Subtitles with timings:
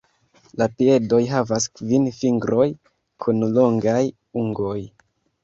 [0.59, 2.67] La piedoj havas kvin fingroj
[3.27, 4.01] kun longaj
[4.43, 4.77] ungoj.